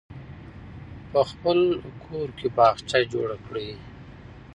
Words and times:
په 1.11 1.21
خپل 1.29 1.59
کور 2.03 2.27
کې 2.37 2.47
باغچه 2.57 2.99
جوړه 3.11 3.37
کړئ. 3.45 3.69